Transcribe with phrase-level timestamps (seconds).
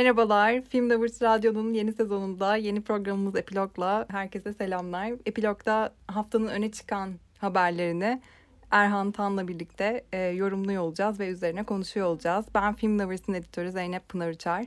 [0.00, 5.12] Merhabalar, Film Lovers Radyo'nun yeni sezonunda yeni programımız Epilog'la herkese selamlar.
[5.26, 8.22] Epilog'da haftanın öne çıkan haberlerini
[8.70, 12.46] Erhan Tan'la birlikte e, yorumluyor olacağız ve üzerine konuşuyor olacağız.
[12.54, 14.66] Ben Film Lovers'ın editörü Zeynep Pınar Uçar.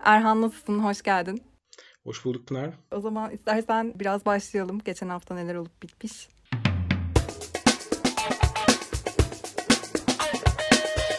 [0.00, 0.78] Erhan nasılsın?
[0.78, 1.42] Hoş geldin.
[2.02, 2.70] Hoş bulduk Pınar.
[2.90, 4.80] O zaman istersen biraz başlayalım.
[4.84, 6.28] Geçen hafta neler olup bitmiş.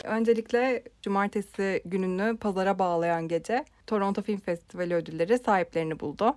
[0.05, 6.35] Öncelikle cumartesi gününü pazara bağlayan gece Toronto Film Festivali ödülleri sahiplerini buldu.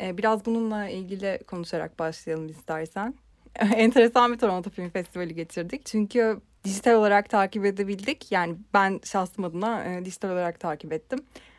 [0.00, 3.14] Ee, biraz bununla ilgili konuşarak başlayalım istersen.
[3.76, 5.86] Enteresan bir Toronto Film Festivali geçirdik.
[5.86, 8.32] Çünkü dijital olarak takip edebildik.
[8.32, 11.18] Yani ben şahsım adına e, dijital olarak takip ettim.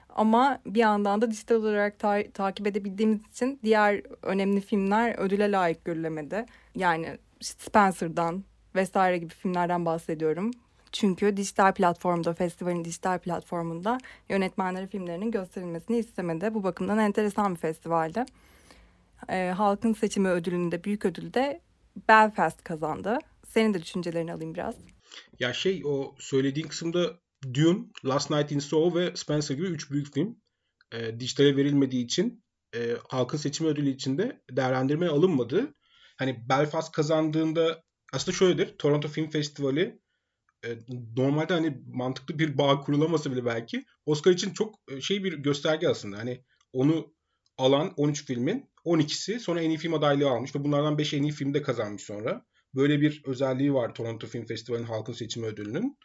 [0.10, 5.86] Ama bir yandan da dijital olarak ta- takip edebildiğimiz için diğer önemli filmler ödüle layık
[5.86, 6.46] görülemedi.
[6.76, 8.44] Yani Spencer'dan
[8.76, 10.52] vesaire gibi filmlerden bahsediyorum.
[10.92, 13.98] Çünkü dijital platformda, festivalin dijital platformunda
[14.30, 16.54] yönetmenleri filmlerinin gösterilmesini istemedi.
[16.54, 18.26] Bu bakımdan enteresan bir festivaldi.
[19.30, 21.62] E, halkın seçimi ödülünde, büyük ödülde
[22.08, 23.20] Belfast kazandı.
[23.48, 24.76] Senin de düşüncelerini alayım biraz.
[25.40, 27.20] Ya şey o söylediğin kısımda
[27.54, 30.38] Dune, Last Night in Soho ve Spencer gibi üç büyük film
[30.92, 32.44] e, dijitale verilmediği için
[32.76, 35.74] e, halkın seçimi ödülü içinde değerlendirmeye alınmadı.
[36.18, 38.78] Hani Belfast kazandığında aslında şöyledir.
[38.78, 40.00] Toronto Film Festivali
[40.66, 40.78] e,
[41.18, 45.88] normalde hani mantıklı bir bağ kurulaması bile belki Oscar için çok e, şey bir gösterge
[45.88, 46.18] aslında.
[46.18, 47.14] Hani onu
[47.58, 51.32] alan 13 filmin 12'si sonra en iyi film adaylığı almış ve bunlardan 5 en iyi
[51.32, 52.46] filmde kazanmış sonra.
[52.76, 55.98] Böyle bir özelliği var Toronto Film Festivali'nin halkın seçimi ödülünün.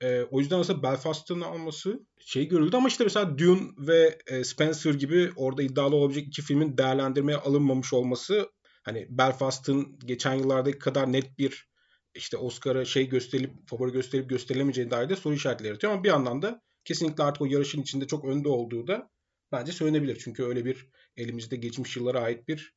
[0.00, 4.94] E, o yüzden aslında Belfast'ın alması şey görüldü ama işte mesela Dune ve e, Spencer
[4.94, 8.50] gibi orada iddialı olabilecek iki filmin değerlendirmeye alınmamış olması
[8.82, 11.68] hani Belfast'ın geçen yıllardaki kadar net bir
[12.14, 16.42] işte Oscar'a şey gösterilip favori gösterip gösterilemeyeceğine dair de soru işaretleri yaratıyor ama bir yandan
[16.42, 19.10] da kesinlikle artık o yarışın içinde çok önde olduğu da
[19.52, 20.18] bence söylenebilir.
[20.24, 22.74] Çünkü öyle bir elimizde geçmiş yıllara ait bir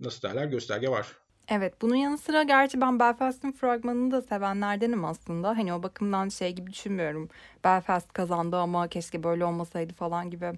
[0.00, 1.06] nasıl derler gösterge var.
[1.48, 5.48] Evet bunun yanı sıra gerçi ben Belfast'ın fragmanını da sevenlerdenim aslında.
[5.48, 7.28] Hani o bakımdan şey gibi düşünmüyorum.
[7.64, 10.52] Belfast kazandı ama keşke böyle olmasaydı falan gibi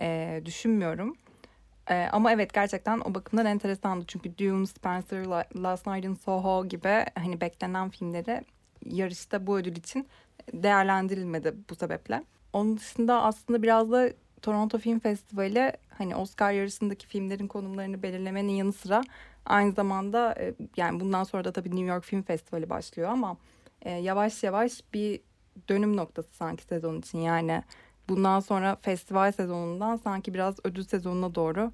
[0.00, 1.16] e, düşünmüyorum.
[1.90, 4.04] E, ama evet gerçekten o bakımdan enteresandı.
[4.08, 5.24] Çünkü Dune, Spencer,
[5.56, 8.44] Last Night in Soho gibi hani beklenen filmleri
[8.86, 10.08] yarışta bu ödül için
[10.52, 12.22] değerlendirilmedi bu sebeple.
[12.52, 14.10] Onun dışında aslında biraz da
[14.42, 19.02] Toronto Film Festivali hani Oscar yarışındaki filmlerin konumlarını belirlemenin yanı sıra
[19.46, 23.36] aynı zamanda e, yani bundan sonra da tabii New York Film Festivali başlıyor ama
[23.82, 25.20] e, yavaş yavaş bir
[25.68, 27.62] dönüm noktası sanki sezon için yani
[28.08, 31.72] bundan sonra festival sezonundan sanki biraz ödül sezonuna doğru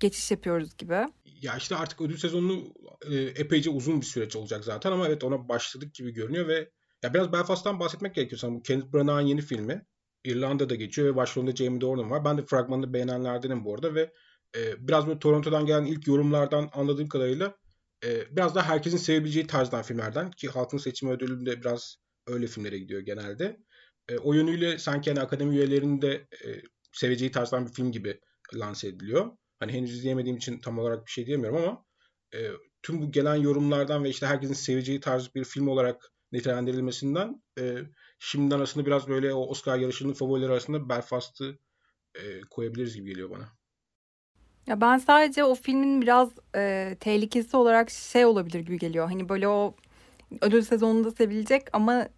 [0.00, 1.06] geçiş yapıyoruz gibi.
[1.24, 2.74] Ya işte artık ödül sezonu
[3.10, 6.70] e, epeyce uzun bir süreç olacak zaten ama evet ona başladık gibi görünüyor ve
[7.02, 8.58] ya biraz Belfast'tan bahsetmek gerekiyor sanırım.
[8.58, 9.86] Bu Kenneth Branagh'ın yeni filmi.
[10.24, 12.24] İrlanda'da geçiyor ve başrolünde Jamie Dornan var.
[12.24, 14.12] Ben de fragmanını beğenenlerdenim bu arada ve
[14.56, 17.56] e, biraz böyle Toronto'dan gelen ilk yorumlardan anladığım kadarıyla
[18.04, 23.00] e, biraz da herkesin sevebileceği tarzdan filmlerden ki halkın seçimi ödülünde biraz öyle filmlere gidiyor
[23.00, 23.60] genelde.
[24.08, 28.20] E, o yönüyle sanki hani akademi üyelerinin de e, seveceği tarzdan bir film gibi
[28.54, 29.36] lanse ediliyor.
[29.58, 31.84] Hani henüz izleyemediğim için tam olarak bir şey diyemiyorum ama
[32.34, 32.50] e,
[32.82, 37.78] tüm bu gelen yorumlardan ve işte herkesin seveceği tarz bir film olarak nitelendirilmesinden e,
[38.18, 41.58] şimdiden aslında biraz böyle o Oscar yarışının favorileri arasında Belfast'ı
[42.14, 43.48] e, koyabiliriz gibi geliyor bana.
[44.66, 49.08] Ya ben sadece o filmin biraz e, tehlikesi olarak şey olabilir gibi geliyor.
[49.08, 49.74] Hani böyle o
[50.40, 52.08] ödül sezonunda sevilecek ama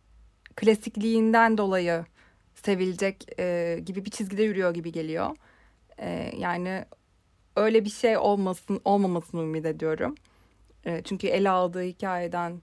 [0.57, 2.05] klasikliğinden dolayı
[2.55, 5.37] sevilecek e, gibi bir çizgide yürüyor gibi geliyor.
[5.99, 6.85] E, yani
[7.57, 10.15] öyle bir şey olmasın olmamasını ümit ediyorum.
[10.85, 12.63] E, çünkü ele aldığı hikayeden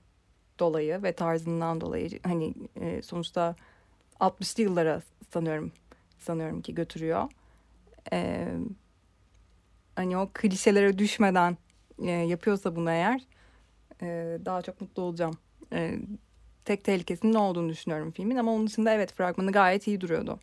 [0.60, 3.56] dolayı ve tarzından dolayı hani e, sonuçta
[4.20, 5.02] 60'lı yıllara
[5.34, 5.72] sanıyorum
[6.20, 7.30] sanıyorum ki götürüyor.
[8.14, 8.48] E,
[9.96, 11.58] hani o klişelere düşmeden
[12.00, 13.28] e, yapıyorsa bunu eğer
[14.02, 15.38] e, daha çok mutlu olacağım.
[15.74, 16.00] E,
[16.66, 20.40] tek tehlikesinin ne olduğunu düşünüyorum filmin ama onun dışında evet fragmanı gayet iyi duruyordu.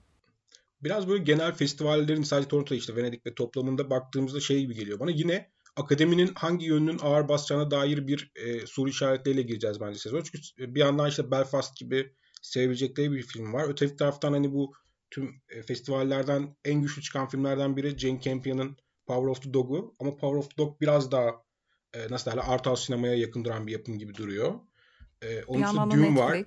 [0.83, 5.11] Biraz böyle genel festivallerin sadece Toronto işte Venedik ve toplamında baktığımızda şey gibi geliyor bana.
[5.11, 10.23] Yine akademinin hangi yönünün ağır basacağına dair bir e, soru işaretleriyle gireceğiz bence sezon.
[10.23, 12.13] Çünkü bir yandan işte Belfast gibi
[12.43, 13.65] sevebilecekleri bir film var.
[13.69, 14.73] Öteki taraftan hani bu
[15.11, 18.77] tüm e, festivallerden en güçlü çıkan filmlerden biri Jane Campion'ın
[19.07, 19.95] Power of the Dog'u.
[19.99, 21.31] Ama Power of the Dog biraz daha
[21.95, 24.55] e, nasıl derler art house sinemaya yakın duran bir yapım gibi duruyor.
[25.23, 26.19] E, onun yandan Dune Netflix.
[26.19, 26.45] var.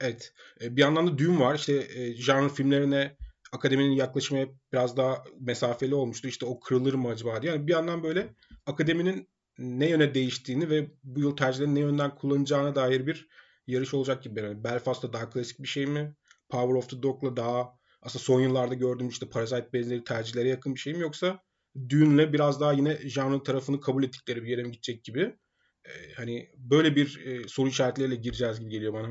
[0.00, 0.32] Evet.
[0.60, 1.54] E, bir yandan da Dune var.
[1.54, 3.16] İşte e, genre filmlerine
[3.52, 6.28] akademinin yaklaşımı biraz daha mesafeli olmuştu.
[6.28, 7.52] İşte o kırılır mı acaba diye.
[7.52, 8.34] Yani bir yandan böyle
[8.66, 9.28] akademinin
[9.58, 13.28] ne yöne değiştiğini ve bu yıl tercihlerini ne yönden kullanacağına dair bir
[13.66, 14.40] yarış olacak gibi.
[14.40, 16.14] Yani Belfast'ta daha klasik bir şey mi?
[16.48, 20.80] Power of the Dog'la daha aslında son yıllarda gördüğüm işte Parasite benzeri tercihlere yakın bir
[20.80, 21.42] şey mi yoksa
[21.88, 25.36] Dune'le biraz daha yine janrın tarafını kabul ettikleri bir yere mi gidecek gibi.
[25.88, 29.08] E, hani böyle bir e, soru işaretleriyle gireceğiz gibi geliyor bana.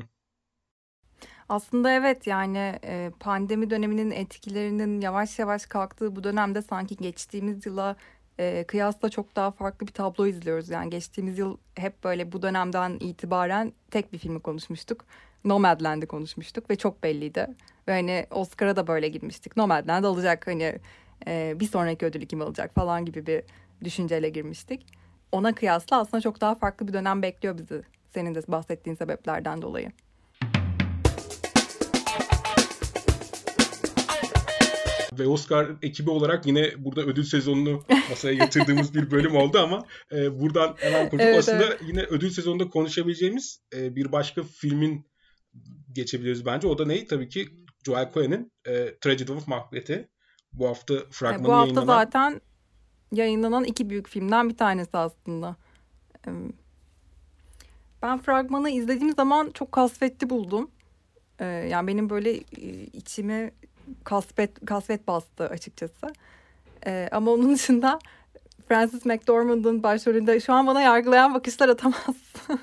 [1.48, 7.96] Aslında evet yani e, pandemi döneminin etkilerinin yavaş yavaş kalktığı bu dönemde sanki geçtiğimiz yıla
[8.38, 10.68] e, kıyasla çok daha farklı bir tablo izliyoruz.
[10.68, 15.04] Yani geçtiğimiz yıl hep böyle bu dönemden itibaren tek bir filmi konuşmuştuk.
[15.44, 17.46] Nomadland'ı konuşmuştuk ve çok belliydi.
[17.88, 19.56] Ve hani Oscar'a da böyle girmiştik.
[19.56, 20.78] Nomadland alacak hani
[21.26, 23.42] e, bir sonraki ödülü kim alacak falan gibi bir
[23.84, 24.86] düşünceyle girmiştik.
[25.32, 27.82] Ona kıyasla aslında çok daha farklı bir dönem bekliyor bizi.
[28.14, 29.92] Senin de bahsettiğin sebeplerden dolayı.
[35.18, 40.40] ve Oscar ekibi olarak yine burada ödül sezonunu masaya yatırdığımız bir bölüm oldu ama e,
[40.40, 41.80] buradan hemen konuşup evet, aslında evet.
[41.86, 45.06] yine ödül sezonunda konuşabileceğimiz e, bir başka filmin
[45.92, 46.68] geçebiliriz bence.
[46.68, 47.06] O da ne?
[47.06, 47.48] Tabii ki
[47.86, 50.08] Joel Coen'in e, Tragedy of Macbeth'i.
[50.52, 52.04] Bu hafta fragmanı Bu hafta yayınlanan...
[52.04, 52.40] zaten
[53.12, 55.56] yayınlanan iki büyük filmden bir tanesi aslında.
[58.02, 60.70] Ben fragmanı izlediğim zaman çok kasvetli buldum.
[61.40, 62.34] Yani benim böyle
[62.92, 63.50] içimi
[64.04, 66.06] kasvet, kasvet bastı açıkçası.
[67.12, 67.98] Ama onun dışında
[68.68, 72.60] Francis McDormand'ın başrolünde şu an bana yargılayan bakışlar atamazsın.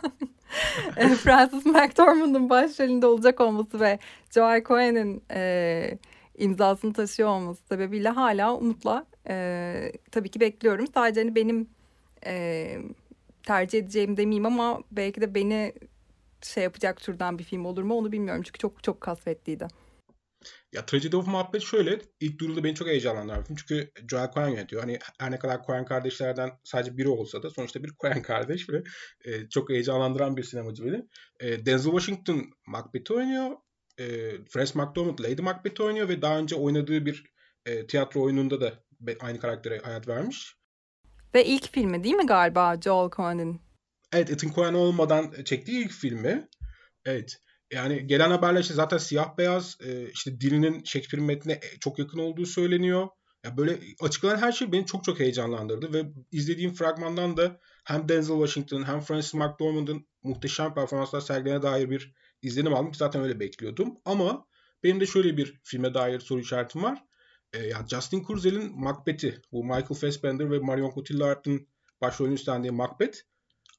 [1.24, 4.00] Francis McDormand'ın başrolünde olacak olması ve
[4.31, 5.98] Joel Coen'in e,
[6.38, 10.88] imzasını taşıyor olması sebebiyle hala umutla e, tabii ki bekliyorum.
[10.94, 11.69] Sadece hani benim
[12.25, 12.77] e,
[13.44, 15.74] tercih edeceğim demeyeyim ama belki de beni
[16.42, 18.44] şey yapacak türden bir film olur mu onu bilmiyorum.
[18.45, 19.68] Çünkü çok çok kasvetliydi.
[20.74, 22.00] Ya Tragedy of Macbeth şöyle.
[22.19, 23.44] ilk duyurulda beni çok heyecanlandıran.
[23.48, 24.81] Çünkü Joel Coen yönetiyor.
[24.81, 28.83] Hani her ne kadar Coen kardeşlerden sadece biri olsa da sonuçta bir Coen kardeş ve
[29.25, 31.06] e, çok heyecanlandıran bir sinemacı beni.
[31.39, 33.51] E, Denzel Washington Macbeth'i oynuyor.
[34.00, 34.06] E,
[34.50, 37.24] Frances McDormand Lady Macbeth'i oynuyor ve daha önce oynadığı bir
[37.66, 38.84] e, tiyatro oyununda da
[39.19, 40.56] aynı karaktere hayat vermiş.
[41.33, 43.62] Ve ilk filmi değil mi galiba Joel Coen'in?
[44.13, 46.47] Evet Ethan Coen olmadan çektiği ilk filmi.
[47.06, 47.38] Evet.
[47.74, 52.45] Yani gelen haberler işte zaten siyah beyaz e, işte dilinin Shakespeare metnine çok yakın olduğu
[52.45, 53.07] söyleniyor.
[53.45, 58.36] Ya böyle açıklanan her şey beni çok çok heyecanlandırdı ve izlediğim fragmandan da hem Denzel
[58.36, 63.98] Washington hem Francis McDormand'ın muhteşem performanslar sergilerine dair bir izlenim aldım ki zaten öyle bekliyordum.
[64.06, 64.45] Ama
[64.83, 67.03] benim de şöyle bir filme dair soru işaretim var.
[67.55, 71.67] E, Justin Kurzel'in Macbeth'i, bu Michael Fassbender ve Marion Cotillard'ın
[72.01, 73.17] başrolünü üstlendiği Macbeth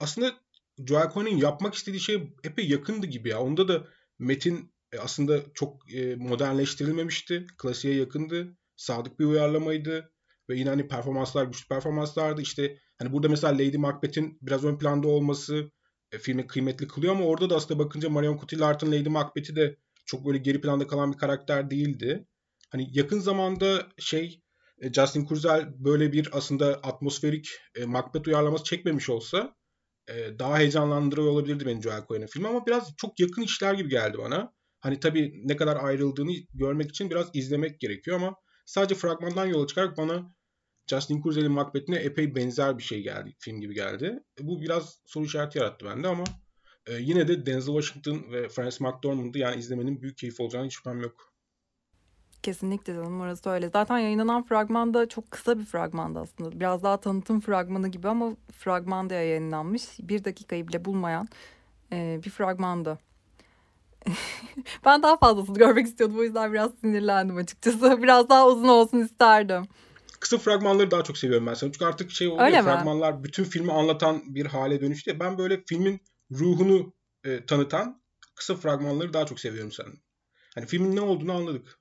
[0.01, 0.35] aslında
[0.87, 3.41] Joel Coen'in yapmak istediği şey epey yakındı gibi ya.
[3.41, 3.87] Onda da
[4.19, 7.47] metin e, aslında çok e, modernleştirilmemişti.
[7.59, 8.57] Klasiğe yakındı.
[8.77, 10.13] Sadık bir uyarlamaydı.
[10.49, 12.43] Ve yine hani performanslar güçlü performanslardı.
[12.43, 15.71] İşte hani burada mesela Lady Macbeth'in biraz ön planda olması
[16.13, 19.77] e, filmi kıymetli kılıyor ama orada da aslında bakınca Marion Cotillard'ın Lady Macbeth'i de
[20.07, 22.27] çok böyle geri planda kalan bir karakter değildi.
[22.69, 24.43] Hani yakın zamanda şey
[24.95, 27.49] Justin Kurzel böyle bir aslında atmosferik
[27.87, 29.55] Macbeth uyarlaması çekmemiş olsa
[30.39, 34.53] daha heyecanlandırıyor olabilirdi beni Joel Coen'in filmi ama biraz çok yakın işler gibi geldi bana.
[34.81, 38.35] Hani tabii ne kadar ayrıldığını görmek için biraz izlemek gerekiyor ama
[38.67, 40.35] sadece fragmandan yola çıkarak bana
[40.91, 44.19] Justin Kurzel'in Macbeth'ine epey benzer bir şey geldi, film gibi geldi.
[44.41, 46.25] Bu biraz soru işareti yarattı bende ama
[46.87, 51.01] e, yine de Denzel Washington ve Frances McDormand'ı yani izlemenin büyük keyif olacağını hiç şüphem
[51.01, 51.36] yok.
[52.43, 53.69] Kesinlikle canım orası öyle.
[53.69, 56.61] Zaten yayınlanan fragman da çok kısa bir fragmandı aslında.
[56.61, 59.83] Biraz daha tanıtım fragmanı gibi ama fragman da yayınlanmış.
[60.01, 61.29] Bir dakikayı bile bulmayan
[61.93, 62.99] e, bir fragmandı.
[64.85, 66.19] ben daha fazlasını görmek istiyordum.
[66.19, 67.99] O yüzden biraz sinirlendim açıkçası.
[68.03, 69.65] Biraz daha uzun olsun isterdim.
[70.21, 71.73] Kısa fragmanları daha çok seviyorum ben sana.
[71.73, 75.21] Çünkü artık şey oluyor Öyle fragmanlar bütün filmi anlatan bir hale dönüştü.
[75.21, 76.01] Ben böyle filmin
[76.31, 76.93] ruhunu
[77.25, 78.03] e, tanıtan
[78.35, 79.87] kısa fragmanları daha çok seviyorum sen.
[80.55, 81.76] Hani filmin ne olduğunu anladık.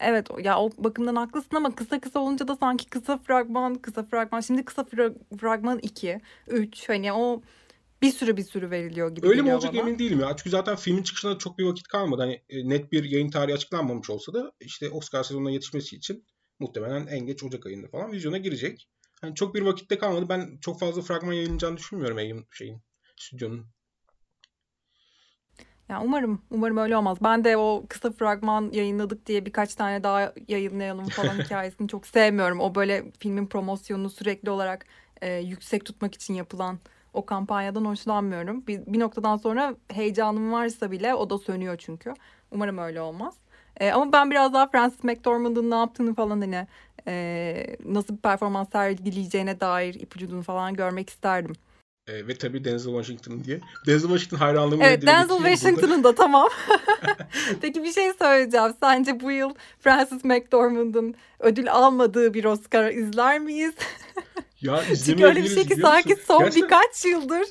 [0.00, 4.40] Evet ya o bakımdan haklısın ama kısa kısa olunca da sanki kısa fragman kısa fragman
[4.40, 7.42] şimdi kısa fra- fragman 2 3 hani o
[8.02, 9.80] bir sürü bir sürü veriliyor gibi Öyle mi olacak bana.
[9.82, 10.36] emin değilim ya.
[10.36, 12.22] Çünkü zaten filmin çıkışına çok bir vakit kalmadı.
[12.22, 16.24] Hani e, net bir yayın tarihi açıklanmamış olsa da işte Oscar sezonuna yetişmesi için
[16.58, 18.88] muhtemelen en geç Ocak ayında falan vizyona girecek.
[19.20, 20.26] Hani çok bir vakitte kalmadı.
[20.28, 22.82] Ben çok fazla fragman yayınlanacağını düşünmüyorum yayın şeyin
[23.16, 23.66] stüdyonun.
[25.88, 27.18] Ya umarım, umarım öyle olmaz.
[27.24, 32.60] Ben de o kısa fragman yayınladık diye birkaç tane daha yayınlayalım falan hikayesini çok sevmiyorum.
[32.60, 34.86] O böyle filmin promosyonunu sürekli olarak
[35.20, 36.78] e, yüksek tutmak için yapılan
[37.14, 38.66] o kampanyadan hoşlanmıyorum.
[38.66, 42.14] Bir, bir noktadan sonra heyecanım varsa bile o da sönüyor çünkü.
[42.50, 43.34] Umarım öyle olmaz.
[43.76, 46.66] E, ama ben biraz daha Francis McDormand'ın ne yaptığını falan hani
[47.06, 51.52] e, nasıl bir performans sergileyeceğine dair ipucunu falan görmek isterdim.
[52.08, 53.60] E, ve tabii Denzel Washington diye.
[53.86, 56.48] Denzel Washington hayranlığımı Evet Denzel Washington'ın da tamam.
[57.60, 58.74] Peki bir şey söyleyeceğim.
[58.82, 63.74] Sence bu yıl Francis McDormand'ın ödül almadığı bir Oscar izler miyiz?
[64.62, 66.62] Ya Çünkü öyle bir şey ki sanki son Gerçekten...
[66.62, 67.48] birkaç yıldır.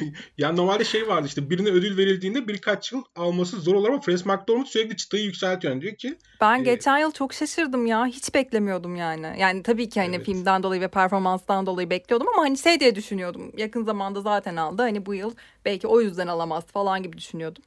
[0.38, 4.26] yani normalde şey vardı işte birine ödül verildiğinde birkaç yıl alması zor olur ama Francis
[4.26, 5.80] McDormand sürekli çıtayı yükseltiyor.
[5.80, 8.06] Diyor ki ben e, geçen yıl çok şaşırdım ya.
[8.06, 9.36] Hiç beklemiyordum yani.
[9.38, 10.26] Yani tabii ki hani evet.
[10.26, 13.52] filmden dolayı ve performanstan dolayı bekliyordum ama hani şey diye düşünüyordum.
[13.56, 14.82] Yakın zamanda zaten aldı.
[14.82, 15.34] Hani bu yıl
[15.64, 17.62] belki o yüzden alamaz falan gibi düşünüyordum.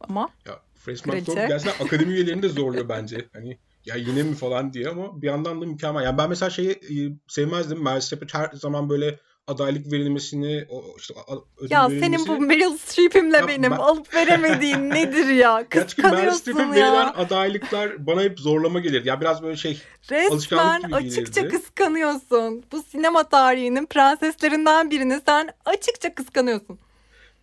[0.00, 3.28] Ama ya Francis McDormand gerçekten akademi üyelerini de zorluyor bence.
[3.32, 6.04] Hani ya yine mi falan diye ama bir yandan da mükemmel.
[6.04, 6.94] Yani ben mesela şeyi e,
[7.28, 7.82] sevmezdim.
[7.82, 9.18] Meryl Streep'e her zaman böyle
[9.48, 11.14] adaylık verilmesini o işte
[11.58, 12.18] ödül Ya verilmesini...
[12.18, 13.76] senin bu Meryl Streep'imle benim ben...
[13.76, 15.68] alıp veremediğin nedir ya?
[15.68, 19.04] Kıskanıyorsun Meryl Streep'e verilen adaylıklar bana hep zorlama gelir.
[19.04, 21.56] Ya biraz böyle şey Resmen açıkça gelirdi.
[21.56, 22.64] kıskanıyorsun.
[22.72, 26.78] Bu sinema tarihinin prenseslerinden birini sen açıkça kıskanıyorsun.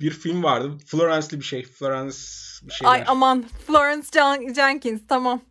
[0.02, 0.72] Bir film vardı.
[0.86, 1.64] Florence'li bir şey.
[1.64, 2.18] Florence
[2.64, 2.88] bir şey.
[2.88, 4.08] Ay aman Florence
[4.56, 5.42] Jenkins tamam.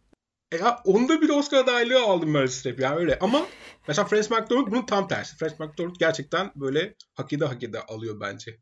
[0.52, 3.18] E ya onda bir Oscar adaylığı aldım Meryl Streep yani öyle.
[3.18, 3.46] Ama
[3.88, 5.36] mesela Frances McDormand bunun tam tersi.
[5.36, 8.58] Frances McDormand gerçekten böyle hak ede hak ede alıyor bence.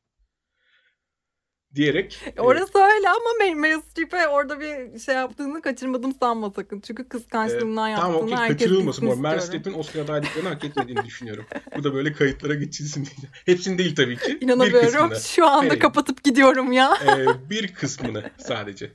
[1.75, 2.21] Diyerek.
[2.37, 2.95] E, orası evet.
[2.95, 6.81] öyle ama Meryl Streep'e orada bir şey yaptığını kaçırmadım sanma sakın.
[6.81, 9.17] Çünkü kıskançlığından e, yaptığını tamam, okay, herkes kaçırılmasın bu.
[9.17, 11.45] Meryl Streep'in Oscar adaylıklarını hak etmediğini düşünüyorum.
[11.77, 13.31] bu da böyle kayıtlara geçilsin diye.
[13.47, 14.39] Hepsini değil tabii ki.
[14.41, 15.13] İnanamıyorum.
[15.17, 15.81] Şu anda Hayır.
[15.81, 16.95] kapatıp gidiyorum ya.
[17.07, 18.93] e, bir kısmını sadece.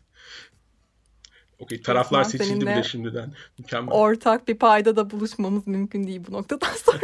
[1.59, 3.33] Okey taraflar Osman, seçildi bile şimdiden.
[3.59, 3.93] Mükemmel.
[3.93, 6.99] Ortak bir payda da buluşmamız mümkün değil bu noktadan sonra.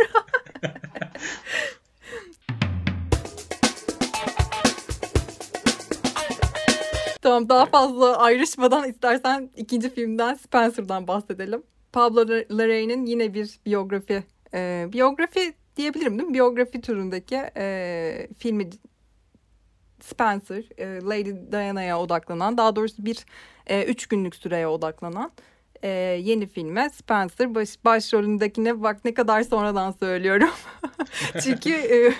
[7.22, 11.64] tamam daha fazla ayrışmadan istersen ikinci filmden Spencer'dan bahsedelim.
[11.92, 14.24] Pablo Larraín'in yine bir biyografi.
[14.54, 16.34] E, biyografi diyebilirim değil mi?
[16.34, 18.70] Biyografi türündeki e, filmi
[20.04, 23.26] Spencer, e, Lady Diana'ya odaklanan, daha doğrusu bir
[23.68, 25.32] e, üç günlük süreye odaklanan
[25.84, 25.90] e,
[26.24, 30.50] yeni filme Spencer baş, başrolündekine bak ne kadar sonradan söylüyorum.
[31.44, 31.74] Çünkü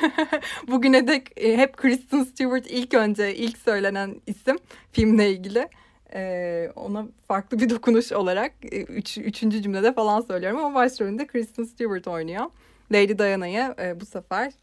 [0.68, 4.58] bugüne dek hep Kristen Stewart ilk önce ilk söylenen isim
[4.92, 5.70] filmle ilgili.
[6.14, 12.08] E, ona farklı bir dokunuş olarak üç, üçüncü cümlede falan söylüyorum ama başrolünde Kristen Stewart
[12.08, 12.46] oynuyor.
[12.92, 14.54] Lady Diana'yı e, bu sefer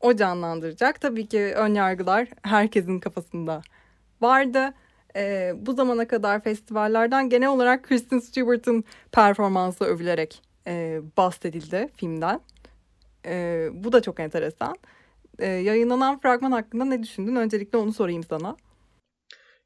[0.00, 1.00] o canlandıracak.
[1.00, 3.62] Tabii ki ön yargılar herkesin kafasında
[4.20, 4.74] vardı.
[5.16, 12.40] Ee, bu zamana kadar festivallerden genel olarak Kristen Stewart'ın performansı övülerek e, bahsedildi filmden.
[13.26, 14.76] E, bu da çok enteresan.
[15.38, 17.36] E, yayınlanan fragman hakkında ne düşündün?
[17.36, 18.56] Öncelikle onu sorayım sana.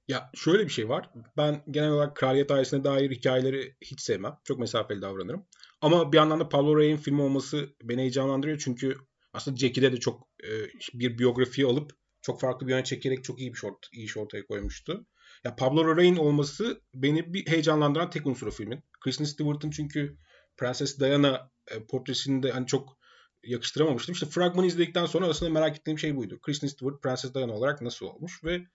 [0.09, 1.11] Ya şöyle bir şey var.
[1.37, 4.37] Ben genel olarak kraliyet ailesine dair hikayeleri hiç sevmem.
[4.45, 5.47] Çok mesafeli davranırım.
[5.81, 8.59] Ama bir yandan da Pablo Rey'in filmi olması beni heyecanlandırıyor.
[8.59, 8.97] Çünkü
[9.33, 10.51] aslında Jackie'de de çok e,
[10.95, 14.47] bir biyografiyi alıp çok farklı bir yöne çekerek çok iyi bir short, iyi iş ortaya
[14.47, 15.07] koymuştu.
[15.45, 18.83] Ya Pablo Larraín olması beni bir heyecanlandıran tek unsur o filmin.
[19.01, 20.17] Kristen Stewart'ın çünkü
[20.57, 22.99] Prenses Diana e, portresini de hani çok
[23.43, 24.13] yakıştıramamıştım.
[24.13, 26.41] İşte fragmanı izledikten sonra aslında merak ettiğim şey buydu.
[26.41, 28.67] Kristen Stewart Prenses Diana olarak nasıl olmuş ve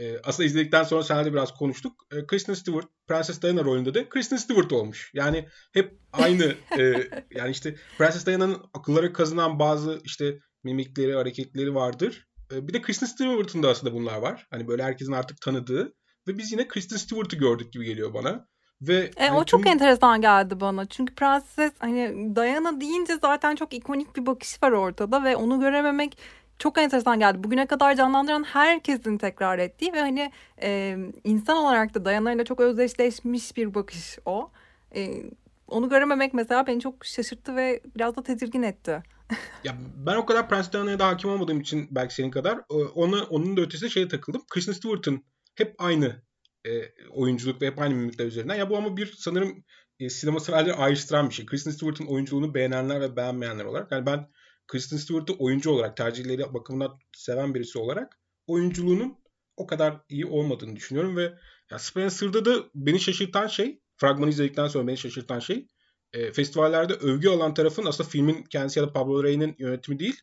[0.00, 1.92] e, aslında izledikten sonra seninle biraz konuştuk.
[2.12, 5.10] E, Kristen Stewart Prenses Diana rolünde de Kristen Stewart olmuş.
[5.14, 6.82] Yani hep aynı e,
[7.30, 12.26] yani işte Prenses Diana'nın akıllara kazınan bazı işte mimikleri, hareketleri vardır.
[12.52, 14.46] E, bir de Kristen Stewart'ın da aslında bunlar var.
[14.50, 15.92] Hani böyle herkesin artık tanıdığı
[16.28, 18.48] ve biz yine Kristen Stewart'ı gördük gibi geliyor bana.
[18.80, 19.72] Ve e, hani o çok tüm...
[19.72, 20.86] enteresan geldi bana.
[20.86, 26.18] Çünkü prenses hani Diana deyince zaten çok ikonik bir bakış var ortada ve onu görememek
[26.58, 27.44] çok enteresan geldi.
[27.44, 30.32] Bugüne kadar canlandıran herkesin tekrar ettiği ve hani
[30.62, 34.50] e, insan olarak da ile çok özdeşleşmiş bir bakış o.
[34.94, 35.22] E,
[35.68, 39.02] onu görememek mesela beni çok şaşırttı ve biraz da tedirgin etti.
[39.64, 42.60] ya ben o kadar Prenses Diana'ya da hakim olmadığım için belki senin kadar
[42.94, 44.42] ona, onun da ötesinde şeye takıldım.
[44.50, 46.22] Kristen Stewart'ın hep aynı
[46.66, 46.70] e,
[47.10, 48.54] oyunculuk ve hep aynı mimikler üzerinden.
[48.54, 49.64] Ya bu ama bir sanırım
[50.00, 51.46] e, sinema severleri ayrıştıran bir şey.
[51.46, 53.92] Kristen Stewart'ın oyunculuğunu beğenenler ve beğenmeyenler olarak.
[53.92, 54.28] Yani ben
[54.68, 59.18] Kristen Stewart'ı oyuncu olarak, tercihleri bakımından seven birisi olarak oyunculuğunun
[59.56, 61.34] o kadar iyi olmadığını düşünüyorum ve
[61.70, 65.66] ya Spencer'da da beni şaşırtan şey, fragmanı izledikten sonra beni şaşırtan şey,
[66.12, 70.20] e, festivallerde övgü alan tarafın aslında filmin kendisi ya da Pablo Rey'nin yönetimi değil,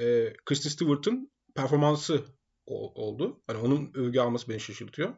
[0.00, 2.24] e, Kristen Stewart'ın performansı
[2.66, 3.42] oldu.
[3.46, 5.14] Hani onun övgü alması beni şaşırtıyor.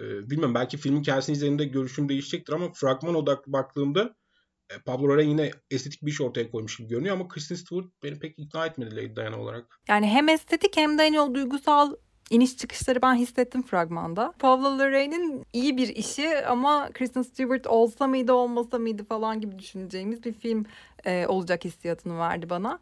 [0.00, 4.14] Ee, bilmem belki filmin hikayesini izlediğimde görüşüm değişecektir ama fragman odaklı baktığımda e,
[4.84, 8.38] Pablo Larraín yine estetik bir iş ortaya koymuş gibi görünüyor ama Kristen Stewart beni pek
[8.38, 9.80] ikna etmedi Lady Diana olarak.
[9.88, 11.94] Yani hem estetik hem de hani o duygusal
[12.30, 14.32] iniş çıkışları ben hissettim fragmanda.
[14.38, 20.24] Pablo Larraín'in iyi bir işi ama Kristen Stewart olsa mıydı olmasa mıydı falan gibi düşüneceğimiz
[20.24, 20.66] bir film
[21.04, 22.78] e, olacak hissiyatını verdi bana.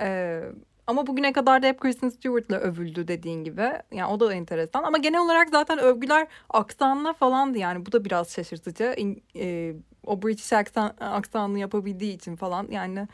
[0.00, 0.40] E,
[0.86, 3.72] Ama bugüne kadar da hep Kristen Stewart'la övüldü dediğin gibi.
[3.92, 4.82] Yani o da enteresan.
[4.82, 7.86] Ama genel olarak zaten övgüler aksanla falandı yani.
[7.86, 8.94] Bu da biraz şaşırtıcı.
[9.36, 9.74] e,
[10.06, 12.68] o British aksan, aksanını yapabildiği için falan.
[12.70, 13.08] Yani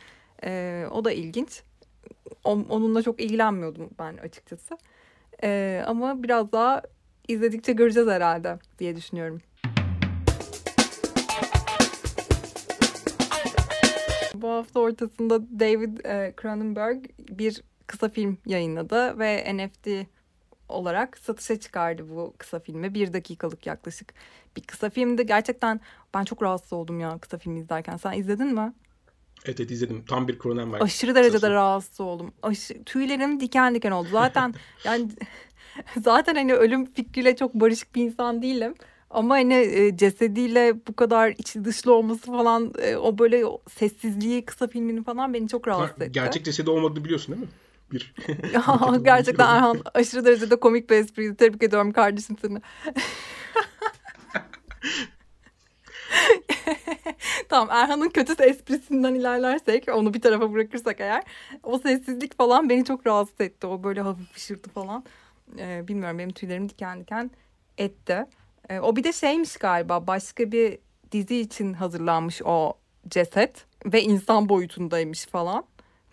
[0.45, 1.63] e, o da ilginç.
[2.45, 4.79] Onunla çok ilgilenmiyordum ben açıkçası.
[5.43, 6.83] E, ama biraz daha
[7.29, 9.41] izledikçe göreceğiz herhalde diye düşünüyorum.
[14.61, 19.89] Hafta ortasında David e, Cronenberg bir kısa film yayınladı ve NFT
[20.69, 22.95] olarak satışa çıkardı bu kısa filmi.
[22.95, 24.15] Bir dakikalık yaklaşık
[24.57, 25.27] bir kısa filmdi.
[25.27, 25.81] Gerçekten
[26.15, 27.97] ben çok rahatsız oldum ya kısa filmi izlerken.
[27.97, 28.73] Sen izledin mi?
[29.45, 30.05] Evet, evet izledim.
[30.05, 30.83] Tam bir Cronenberg.
[30.83, 31.53] Aşırı derecede kısası.
[31.53, 32.33] rahatsız oldum.
[32.43, 34.09] Aşı, tüylerim diken diken oldu.
[34.13, 35.09] Zaten yani
[36.01, 38.75] zaten hani ölüm fikriyle çok barışık bir insan değilim.
[39.11, 43.45] Ama hani e, cesediyle bu kadar içi dışlı olması falan e, o böyle
[43.79, 46.13] sessizliği kısa filmini falan beni çok rahatsız etti.
[46.13, 47.53] Gerçek cesedi olmadığını biliyorsun değil mi?
[47.93, 48.15] Bir.
[49.05, 51.37] gerçekten Erhan aşırı derecede komik bir espriydi.
[51.37, 52.61] Tebrik ediyorum kardeşim seni.
[57.49, 61.23] tamam Erhan'ın kötü esprisinden ilerlersek onu bir tarafa bırakırsak eğer
[61.63, 63.67] o sessizlik falan beni çok rahatsız etti.
[63.67, 65.05] O böyle hafif fışırtı falan.
[65.59, 67.31] Ee, bilmiyorum benim tüylerim diken diken
[67.79, 68.27] etti.
[68.69, 70.79] Ee, o bir de şeymiş galiba başka bir
[71.13, 72.75] dizi için hazırlanmış o
[73.09, 75.65] ceset ve insan boyutundaymış falan.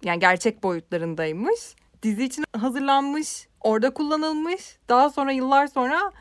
[0.04, 1.60] Yani gerçek boyutlarındaymış.
[2.04, 4.78] Dizi için hazırlanmış, orada kullanılmış.
[4.90, 6.12] Daha sonra yıllar sonra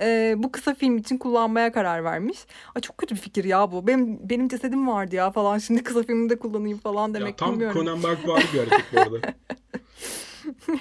[0.00, 2.38] e, bu kısa film için kullanmaya karar vermiş.
[2.74, 3.86] Ay çok kötü bir fikir ya bu.
[3.86, 5.58] Benim benim cesedim vardı ya falan.
[5.58, 7.86] Şimdi kısa filmde kullanayım falan demek ya, tam bilmiyorum.
[7.86, 8.16] Tam var
[8.52, 9.34] bir hareket bu arada.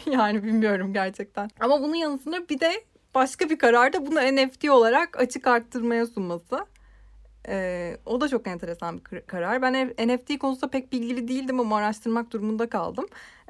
[0.12, 1.50] yani bilmiyorum gerçekten.
[1.60, 2.84] Ama bunun yanısında bir de
[3.16, 6.66] başka bir karar da bunu NFT olarak açık arttırmaya sunması.
[7.48, 9.62] Ee, o da çok enteresan bir karar.
[9.62, 13.06] Ben NFT konusunda pek bilgili değildim ama araştırmak durumunda kaldım.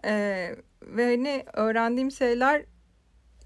[0.05, 2.65] Ee, ve hani öğrendiğim şeyler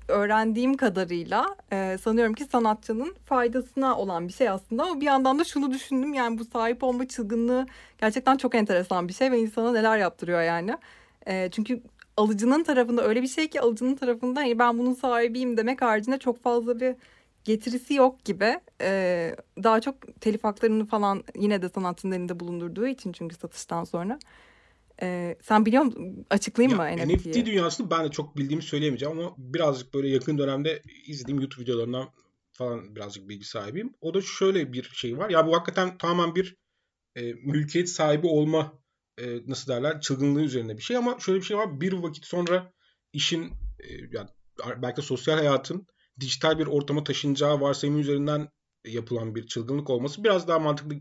[0.07, 5.43] öğrendiğim kadarıyla e, sanıyorum ki sanatçının faydasına olan bir şey aslında ama bir yandan da
[5.43, 7.65] şunu düşündüm yani bu sahip olma çılgınlığı
[8.01, 10.77] gerçekten çok enteresan bir şey ve insana neler yaptırıyor yani.
[11.27, 11.81] E, çünkü
[12.17, 16.43] alıcının tarafında öyle bir şey ki alıcının tarafında hani ben bunun sahibiyim demek haricinde çok
[16.43, 16.95] fazla bir
[17.43, 18.59] getirisi yok gibi.
[18.81, 24.19] Ee, daha çok telif haklarını falan yine de sanatçının elinde bulundurduğu için çünkü satıştan sonra.
[25.01, 26.25] Ee, sen biliyor musun?
[26.29, 27.31] Açıklayayım ya, mı NFT'yi?
[27.31, 32.09] NFT dünyasını ben de çok bildiğimi söyleyemeyeceğim ama birazcık böyle yakın dönemde izlediğim YouTube videolarından
[32.51, 33.93] falan birazcık bilgi sahibiyim.
[34.01, 35.29] O da şöyle bir şey var.
[35.29, 36.55] Ya bu hakikaten tamamen bir
[37.15, 38.73] e, mülkiyet sahibi olma
[39.17, 41.81] e, nasıl derler çılgınlığı üzerine bir şey ama şöyle bir şey var.
[41.81, 42.73] Bir vakit sonra
[43.13, 43.43] işin
[43.79, 44.29] e, yani
[44.81, 45.87] belki sosyal hayatın
[46.19, 48.49] dijital bir ortama taşınacağı varsayımı üzerinden
[48.85, 50.95] yapılan bir çılgınlık olması biraz daha mantıklı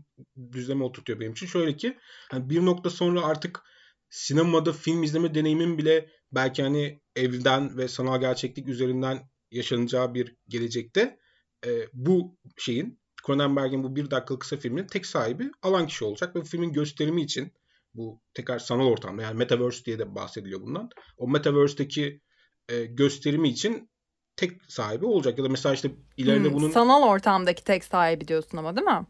[0.51, 1.47] düzleme oturtuyor benim için.
[1.47, 1.97] Şöyle ki
[2.31, 3.63] hani bir nokta sonra artık
[4.09, 11.19] sinemada film izleme deneyimin bile belki hani evden ve sanal gerçeklik üzerinden yaşanacağı bir gelecekte
[11.65, 16.41] e, bu şeyin Cronenberg'in bu bir dakikalık kısa filmin tek sahibi alan kişi olacak ve
[16.41, 17.53] bu filmin gösterimi için
[17.97, 20.89] bu tekrar sanal ortamda yani Metaverse diye de bahsediliyor bundan.
[21.17, 22.21] O Metaverse'deki
[22.69, 23.89] e, gösterimi için
[24.35, 25.37] tek sahibi olacak.
[25.37, 26.71] Ya da mesela işte ileride hmm, bunun...
[26.71, 29.05] Sanal ortamdaki tek sahibi diyorsun ama değil mi?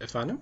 [0.00, 0.40] Efendim?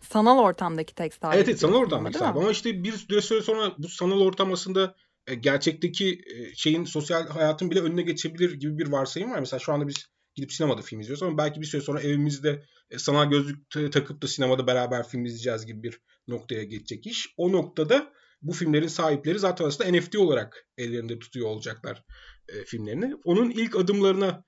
[0.00, 1.36] Sanal ortamdaki tek sahibi.
[1.36, 2.38] Evet, evet sanal ortamdaki sahibi.
[2.38, 4.94] Ama işte bir süre sonra bu sanal ortam aslında
[5.26, 9.40] e, gerçekteki e, şeyin sosyal hayatın bile önüne geçebilir gibi bir varsayım var.
[9.40, 12.98] Mesela şu anda biz gidip sinemada film izliyoruz ama belki bir süre sonra evimizde e,
[12.98, 17.34] sanal gözlük takıp da sinemada beraber film izleyeceğiz gibi bir noktaya geçecek iş.
[17.36, 18.12] O noktada
[18.42, 22.04] bu filmlerin sahipleri zaten aslında NFT olarak ellerinde tutuyor olacaklar
[22.48, 23.14] e, filmlerini.
[23.24, 24.44] Onun ilk adımlarına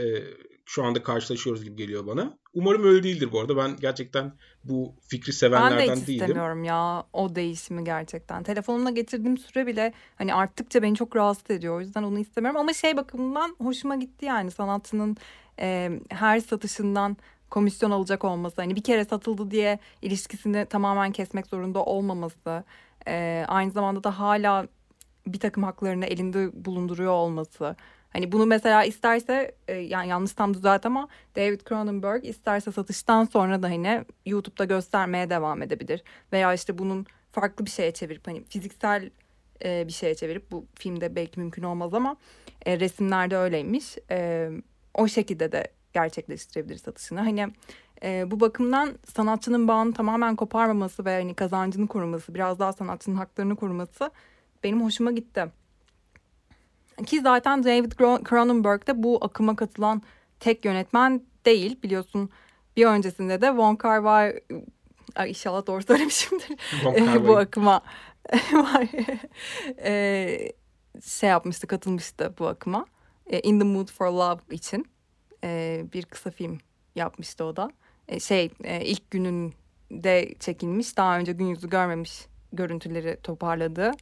[0.00, 0.04] e,
[0.66, 2.38] şu anda karşılaşıyoruz gibi geliyor bana.
[2.54, 3.56] Umarım öyle değildir bu arada.
[3.56, 4.32] Ben gerçekten
[4.64, 5.88] bu fikri sevenlerden değilim.
[5.88, 6.20] Ben de hiç değilim.
[6.20, 8.42] istemiyorum ya o değişimi gerçekten.
[8.42, 11.76] Telefonumla getirdiğim süre bile hani arttıkça beni çok rahatsız ediyor.
[11.76, 12.60] O yüzden onu istemiyorum.
[12.60, 15.16] Ama şey bakımından hoşuma gitti yani sanatçının
[15.60, 17.16] e, her satışından
[17.52, 18.56] komisyon alacak olması.
[18.62, 22.64] Hani bir kere satıldı diye ilişkisini tamamen kesmek zorunda olmaması.
[23.06, 24.66] E, aynı zamanda da hala
[25.26, 27.76] bir takım haklarını elinde bulunduruyor olması.
[28.10, 33.62] Hani bunu mesela isterse e, yani yanlış tam düzelt ama David Cronenberg isterse satıştan sonra
[33.62, 36.02] da hani YouTube'da göstermeye devam edebilir.
[36.32, 39.10] Veya işte bunun farklı bir şeye çevirip hani fiziksel
[39.64, 42.16] e, bir şeye çevirip bu filmde belki mümkün olmaz ama
[42.66, 43.98] e, resimlerde öyleymiş.
[44.10, 44.48] E,
[44.94, 47.20] o şekilde de gerçekleştirebilir satışını.
[47.20, 47.48] Hani
[48.02, 53.56] e, bu bakımdan sanatçının bağını tamamen koparmaması ve hani kazancını koruması, biraz daha sanatçının haklarını
[53.56, 54.10] koruması
[54.64, 55.46] benim hoşuma gitti.
[57.06, 57.92] Ki zaten David
[58.28, 60.02] Cronenberg de bu akıma katılan
[60.40, 61.82] tek yönetmen değil.
[61.82, 62.30] Biliyorsun
[62.76, 64.40] bir öncesinde de Wong Kar Wai
[65.28, 66.56] inşallah doğru söylemişimdir
[67.26, 67.82] bu akıma
[68.52, 68.88] var.
[69.84, 70.52] e,
[71.04, 72.86] şey yapmıştı, katılmıştı bu akıma.
[73.26, 74.86] E, In the Mood for Love için
[75.44, 76.58] e, bir kısa film
[76.94, 77.70] yapmıştı o da.
[78.08, 83.92] E, şey e, ilk gününde çekilmiş, daha önce gün yüzü görmemiş görüntüleri toparladı.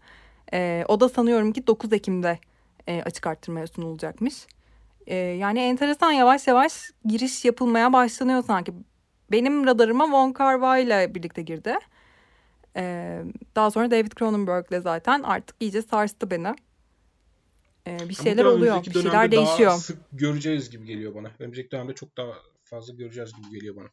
[0.52, 2.38] E, o da sanıyorum ki 9 Ekim'de
[2.86, 4.46] e, açık arttırmaya sunulacakmış.
[5.06, 8.72] E, yani enteresan yavaş yavaş giriş yapılmaya başlanıyor sanki.
[9.32, 11.74] Benim radarıma Wong Kar Wai ile birlikte girdi.
[12.76, 13.22] E,
[13.56, 16.54] daha sonra David Cronenberg'le zaten artık iyice sarstı beni.
[17.86, 19.70] E, bir şeyler oluyor, bir şeyler değişiyor.
[19.70, 21.30] Daha sık göreceğiz gibi geliyor bana.
[21.38, 22.32] Önümüzdeki dönemde çok daha
[22.64, 23.88] fazla göreceğiz gibi geliyor bana.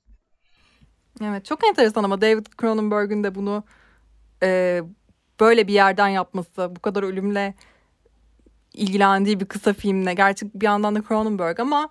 [1.21, 3.63] Evet çok enteresan ama David Cronenberg'in de bunu
[4.43, 4.82] e,
[5.39, 7.54] böyle bir yerden yapması, bu kadar ölümle
[8.73, 10.13] ilgilendiği bir kısa filmle.
[10.13, 11.89] Gerçi bir yandan da Cronenberg ama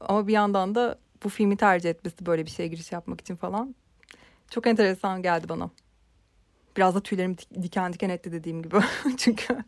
[0.00, 3.74] ama bir yandan da bu filmi tercih etmesi böyle bir şeye giriş yapmak için falan.
[4.50, 5.70] Çok enteresan geldi bana.
[6.76, 8.76] Biraz da tüylerim diken diken etti dediğim gibi.
[9.16, 9.64] Çünkü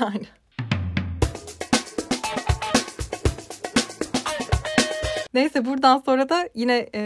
[0.00, 0.26] yani.
[5.34, 7.00] Neyse buradan sonra da yine e,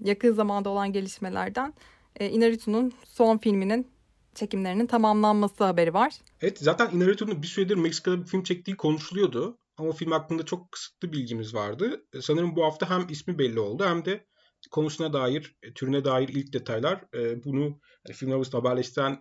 [0.00, 1.74] yakın zamanda olan gelişmelerden
[2.16, 3.86] e, Inarritu'nun son filminin
[4.34, 6.14] çekimlerinin tamamlanması haberi var.
[6.40, 9.58] Evet zaten Inarritu'nun bir süredir Meksika'da bir film çektiği konuşuluyordu.
[9.76, 12.04] Ama film hakkında çok kısıtlı bilgimiz vardı.
[12.14, 14.26] E, sanırım bu hafta hem ismi belli oldu hem de
[14.70, 17.04] konusuna dair, e, türüne dair ilk detaylar.
[17.14, 17.62] E, bunu
[18.06, 19.18] yani film arasında haberleştiren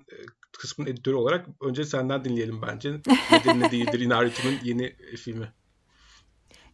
[0.57, 2.91] kısmın editörü olarak önce senden dinleyelim bence.
[3.31, 5.53] Nedir ne değildir Inarritu'nun yeni filmi.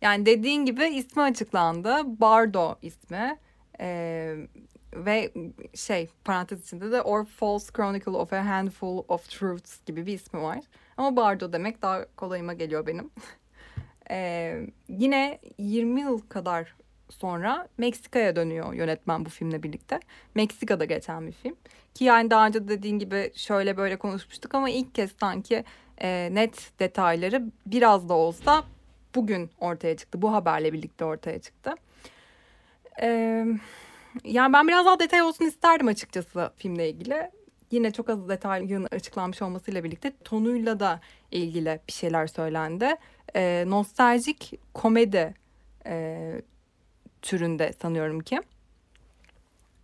[0.04, 1.96] Yani dediğin gibi ismi açıklandı.
[2.06, 3.40] Bardo ismi.
[3.80, 4.36] Ee,
[4.96, 5.34] ve
[5.76, 10.42] şey parantez içinde de Or False Chronicle of a Handful of Truths gibi bir ismi
[10.42, 10.60] var.
[10.98, 13.10] Ama Bardo demek daha kolayıma geliyor benim.
[14.10, 16.76] ee, yine 20 yıl kadar
[17.10, 20.00] sonra Meksika'ya dönüyor yönetmen bu filmle birlikte.
[20.36, 21.56] Meksika'da geçen bir film.
[21.94, 25.64] Ki yani daha önce dediğin gibi şöyle böyle konuşmuştuk ama ilk kez sanki
[26.02, 28.64] e, net detayları biraz da olsa
[29.16, 30.22] bugün ortaya çıktı.
[30.22, 31.76] Bu haberle birlikte ortaya çıktı.
[33.02, 33.46] Ee,
[34.24, 37.32] yani ben biraz daha detay olsun isterdim açıkçası filmle ilgili.
[37.72, 41.00] Yine çok az detaylı açıklanmış olmasıyla birlikte tonuyla da
[41.32, 42.96] ilgili bir şeyler söylendi.
[43.36, 45.34] Ee, nostaljik komedi
[45.86, 46.42] e,
[47.22, 48.42] türünde sanıyorum ki.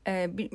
[0.07, 0.49] Ee, bir,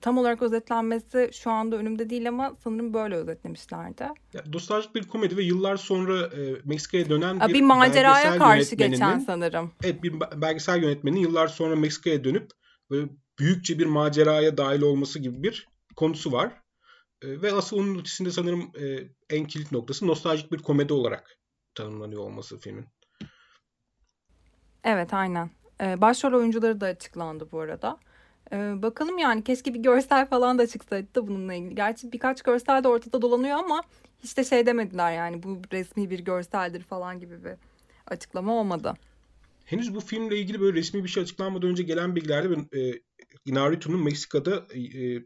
[0.00, 4.02] tam olarak özetlenmesi şu anda önümde değil ama sanırım böyle özetlemişlerdi.
[4.32, 9.18] Ya, nostaljik bir komedi ve yıllar sonra e, Meksika'ya dönen bir, bir maceraya karşı geçen
[9.18, 9.72] sanırım.
[9.84, 12.50] Evet bir belgesel yönetmenin yıllar sonra Meksika'ya dönüp
[12.90, 13.08] böyle
[13.38, 16.52] büyükçe bir maceraya dahil olması gibi bir konusu var.
[17.22, 21.38] E, ve asıl onun ötesinde sanırım e, en kilit noktası nostaljik bir komedi olarak
[21.74, 22.86] tanımlanıyor olması filmin.
[24.84, 25.50] Evet aynen.
[25.80, 27.98] Ee, başrol oyuncuları da açıklandı bu arada.
[28.52, 31.74] Ee, bakalım yani keşke bir görsel falan da çıksaydı da bununla ilgili.
[31.74, 33.82] Gerçi birkaç görsel de ortada dolanıyor ama
[34.22, 37.54] hiç de şey demediler yani bu resmi bir görseldir falan gibi bir
[38.06, 38.94] açıklama olmadı.
[39.64, 43.00] Henüz bu filmle ilgili böyle resmi bir şey açıklanmadan önce gelen bilgilerde e,
[43.44, 45.22] Inarritu'nun Meksika'da e,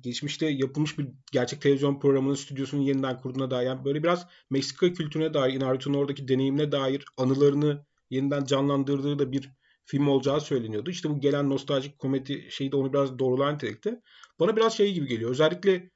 [0.00, 5.34] geçmişte yapılmış bir gerçek televizyon programının stüdyosunu yeniden kurduğuna dair yani böyle biraz Meksika kültürüne
[5.34, 9.50] dair Inarritu'nun oradaki deneyimine dair anılarını yeniden canlandırdığı da bir
[9.88, 10.90] film olacağı söyleniyordu.
[10.90, 14.00] İşte bu gelen nostaljik komedi şeyi de onu biraz doğrulayan nitelikte.
[14.40, 15.30] Bana biraz şey gibi geliyor.
[15.30, 15.90] Özellikle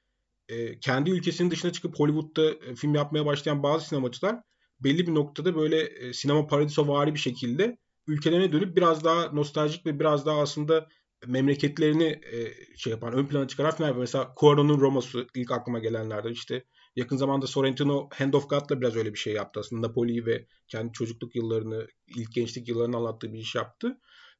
[0.48, 4.36] e, kendi ülkesinin dışına çıkıp Hollywood'da e, film yapmaya başlayan bazı sinemacılar
[4.80, 10.00] belli bir noktada böyle e, sinema paradisovari bir şekilde ülkelerine dönüp biraz daha nostaljik ve
[10.00, 10.88] biraz daha aslında
[11.26, 13.96] memleketlerini e, şey yapan, ön plana çıkaran filmler.
[13.96, 16.64] Mesela Cuarón'un Roma'sı ilk aklıma gelenlerden işte
[16.96, 19.88] yakın zamanda Sorrentino Hand of God'la biraz öyle bir şey yaptı aslında.
[19.88, 23.98] Napoli'yi ve kendi çocukluk yıllarını, ilk gençlik yıllarını anlattığı bir iş yaptı.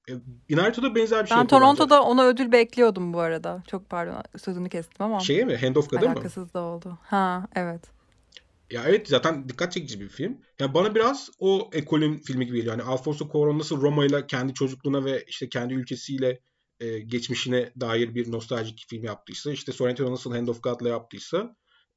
[0.08, 0.12] E,
[0.48, 2.08] Inarritu'da benzer bir şey Ben Toronto'da bence.
[2.08, 3.62] ona ödül bekliyordum bu arada.
[3.66, 5.20] Çok pardon sözünü kestim ama.
[5.20, 5.56] Şeye mi?
[5.56, 6.12] Hand of God'a mı?
[6.12, 6.98] Alakasız da oldu.
[7.02, 7.82] Ha evet.
[8.70, 10.38] Ya evet zaten dikkat çekici bir film.
[10.58, 12.78] Ya bana biraz o ekolün filmi gibi geliyor.
[12.78, 16.40] Yani Alfonso Cuarón nasıl Roma ile kendi çocukluğuna ve işte kendi ülkesiyle
[16.80, 21.56] e, geçmişine dair bir nostaljik film yaptıysa, işte Sorrentino nasıl Hand of God'la yaptıysa,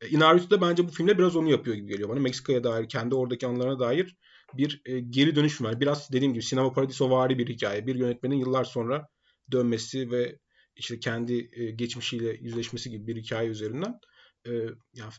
[0.10, 2.20] Inarritu da bence bu filmde biraz onu yapıyor gibi geliyor bana.
[2.20, 4.16] Meksika'ya dair, kendi oradaki anılarına dair
[4.54, 5.82] bir e, geri dönüş var.
[5.82, 7.88] Biraz dediğim gibi sinema paradiso vari bir hikaye.
[7.88, 9.08] Bir yönetmenin yıllar sonra
[9.52, 10.40] dönmesi ve
[10.76, 14.00] işte kendi e, geçmişiyle yüzleşmesi gibi bir hikaye üzerinden.
[14.48, 14.52] E,
[14.94, 15.12] yani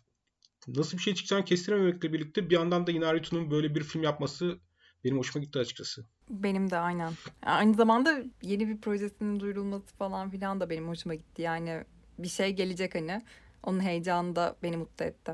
[0.69, 4.59] nasıl bir şey çıkacağını kestirememekle birlikte bir yandan da Inarritu'nun böyle bir film yapması
[5.05, 6.07] benim hoşuma gitti açıkçası.
[6.31, 7.13] Benim de aynen.
[7.43, 11.43] Aynı zamanda yeni bir projesinin duyurulması falan filan da benim hoşuma gitti.
[11.43, 11.85] Yani
[12.19, 13.23] bir şey gelecek hani.
[13.67, 15.33] Onun heyecanı da beni mutlu etti.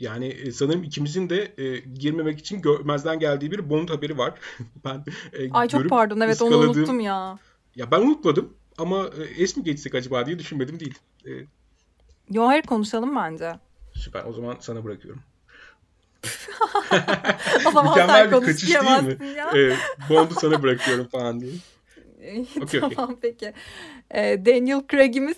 [0.00, 4.34] Yani e, sanırım ikimizin de e, girmemek için görmezden geldiği bir Bond haberi var.
[4.84, 7.38] ben e, Ay çok pardon evet onu unuttum ya.
[7.76, 10.98] Ya ben unutmadım ama e, es mi geçsek acaba diye düşünmedim değil.
[11.26, 11.30] E,
[12.30, 13.52] Yo hayır konuşalım bence.
[13.94, 14.24] Süper.
[14.24, 15.22] O zaman sana bırakıyorum.
[17.66, 19.28] o zaman Mükemmel sen bir kaçış değil mi?
[19.36, 19.52] ya.
[19.56, 19.76] Ee,
[20.10, 21.52] Bond'u sana bırakıyorum falan diye.
[22.62, 23.52] Okey, tamam peki.
[24.10, 25.36] Ee, Daniel Craig'imiz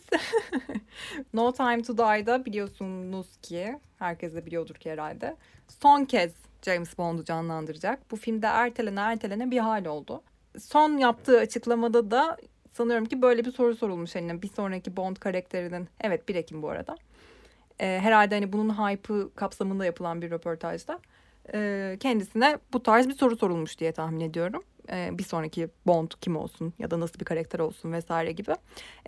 [1.35, 5.37] No Time to Die'da biliyorsunuz ki herkes de biliyordur ki herhalde.
[5.83, 8.11] Son kez James Bond'u canlandıracak.
[8.11, 10.23] Bu filmde ertelene ertelene bir hal oldu.
[10.59, 12.37] Son yaptığı açıklamada da
[12.73, 16.69] sanıyorum ki böyle bir soru sorulmuş hani bir sonraki Bond karakterinin evet 1 Ekim bu
[16.71, 16.97] arada.
[17.81, 21.01] Ee, herhalde hani bunun hype'ı kapsamında yapılan bir röportajda
[21.55, 24.63] e, kendisine bu tarz bir soru sorulmuş diye tahmin ediyorum.
[24.93, 28.53] E, bir sonraki Bond kim olsun ya da nasıl bir karakter olsun vesaire gibi.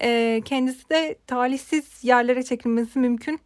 [0.03, 3.41] E, kendisi de talihsiz yerlere çekilmesi mümkün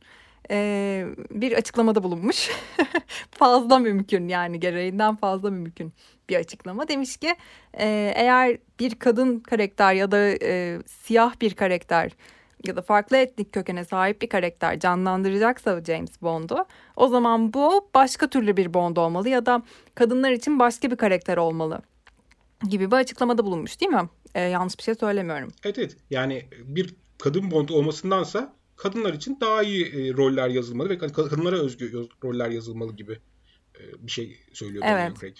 [0.51, 2.51] e, bir açıklamada bulunmuş.
[3.31, 5.92] fazla mümkün yani gereğinden fazla mümkün
[6.29, 6.88] bir açıklama.
[6.88, 7.37] Demiş ki
[7.79, 12.12] e, eğer bir kadın karakter ya da e, siyah bir karakter
[12.66, 16.66] ya da farklı etnik kökene sahip bir karakter canlandıracaksa James Bond'u
[16.97, 19.62] o zaman bu başka türlü bir Bond olmalı ya da
[19.94, 21.83] kadınlar için başka bir karakter olmalı
[22.69, 24.09] gibi bir açıklamada bulunmuş değil mi?
[24.35, 25.53] Ee, yanlış bir şey söylemiyorum.
[25.64, 30.99] Evet evet yani bir kadın Bond olmasındansa kadınlar için daha iyi e, roller yazılmalı ve
[30.99, 33.19] kadınlara özgü roller yazılmalı gibi
[33.81, 35.21] e, bir şey söylüyor evet.
[35.21, 35.37] Craig.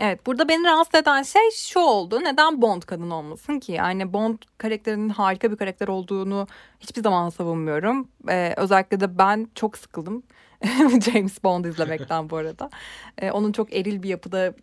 [0.00, 2.20] Evet burada beni rahatsız eden şey şu oldu.
[2.24, 3.72] Neden Bond kadın olmasın ki?
[3.72, 6.46] Yani Bond karakterinin harika bir karakter olduğunu
[6.80, 8.08] hiçbir zaman savunmuyorum.
[8.28, 10.22] Ee, özellikle de ben çok sıkıldım
[11.04, 12.70] James Bond izlemekten bu arada.
[13.18, 14.54] Ee, onun çok eril bir yapıda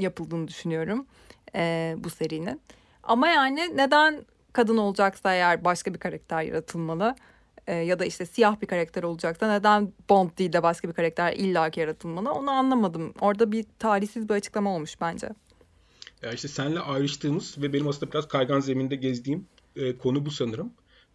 [0.00, 1.06] yapıldığını düşünüyorum
[1.54, 2.60] e, bu serinin.
[3.02, 7.14] Ama yani neden kadın olacaksa eğer başka bir karakter yaratılmalı?
[7.66, 11.32] e, ya da işte siyah bir karakter olacaksa neden Bond değil de başka bir karakter
[11.32, 13.14] illaki yaratılmalı onu anlamadım.
[13.20, 15.28] Orada bir talihsiz bir açıklama olmuş bence.
[16.22, 20.72] Ya işte senle ayrıştığımız ve benim aslında biraz kaygan zeminde gezdiğim e, konu bu sanırım.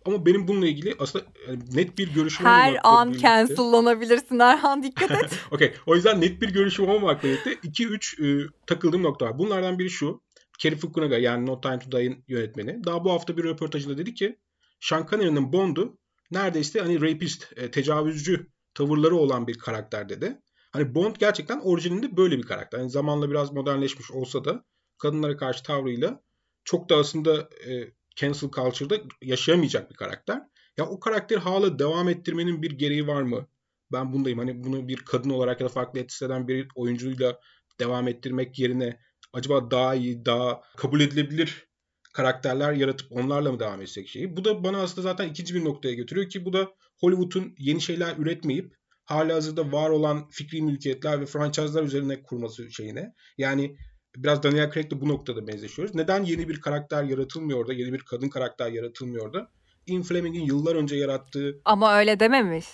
[0.08, 3.28] Ama benim bununla ilgili aslında yani net bir görüşüm Her an birlikte...
[3.28, 5.32] cancellanabilirsin Erhan dikkat et.
[5.52, 5.74] Okey.
[5.86, 9.40] O yüzden net bir görüşüm olmamakla birlikte 2-3 e, takıldığım nokta var.
[9.40, 10.22] Bunlardan biri şu.
[10.60, 12.84] Kerry Fukunaga yani No Time to Die'in yönetmeni.
[12.84, 14.38] Daha bu hafta bir röportajında dedi ki
[14.80, 15.98] Sean Connery'nin Bond'u
[16.32, 20.42] neredeyse hani rapist, e, tecavüzcü tavırları olan bir karakter dedi.
[20.72, 22.80] Hani Bond gerçekten orijininde böyle bir karakter.
[22.80, 24.66] Yani zamanla biraz modernleşmiş olsa da
[24.98, 26.22] kadınlara karşı tavrıyla
[26.64, 30.42] çok da aslında e, cancel culture'da yaşayamayacak bir karakter.
[30.78, 33.48] Ya o karakteri hala devam ettirmenin bir gereği var mı?
[33.92, 34.40] Ben bundayım.
[34.40, 37.40] Hani bunu bir kadın olarak ya da farklı etkisi bir oyuncuyla
[37.80, 39.00] devam ettirmek yerine
[39.34, 41.68] acaba daha iyi, daha kabul edilebilir
[42.14, 44.38] karakterler yaratıp onlarla mı devam etsek şeyi.
[44.38, 48.18] Bu da bana aslında zaten ikinci bir noktaya götürüyor ki bu da Hollywood'un yeni şeyler
[48.18, 53.14] üretmeyip hala hazırda var olan fikri mülkiyetler ve franchise'lar üzerine kurması şeyine.
[53.38, 53.78] Yani
[54.24, 55.96] biraz Daniel Craig'le bu noktada benzeşiyoruz.
[55.96, 59.50] Neden yeni bir karakter yaratılmıyor da, yeni bir kadın karakter yaratılmıyor da?
[59.88, 61.60] Ian Fleming'in yıllar önce yarattığı...
[61.66, 62.66] Ama öyle dememiş.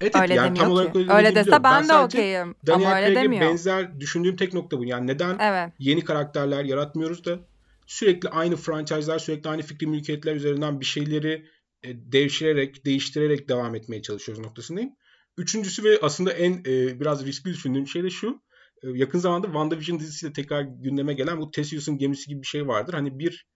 [0.00, 2.54] Evet, öyle yani tam olarak öyle, öyle dese ben, ben de okeyim.
[2.72, 3.42] Ama öyle demiyor.
[3.42, 4.84] benzer düşündüğüm tek nokta bu.
[4.84, 5.72] Yani neden evet.
[5.78, 7.38] yeni karakterler yaratmıyoruz da
[7.86, 11.46] sürekli aynı franchise'lar, sürekli aynı fikri mülkiyetler üzerinden bir şeyleri
[11.82, 14.90] e, devşirerek, değiştirerek devam etmeye çalışıyoruz noktasındayım.
[15.36, 18.42] Üçüncüsü ve aslında en e, biraz riskli düşündüğüm şey de şu.
[18.82, 22.94] E, yakın zamanda WandaVision dizisiyle tekrar gündeme gelen bu Theseus'un gemisi gibi bir şey vardır.
[22.94, 23.46] Hani bir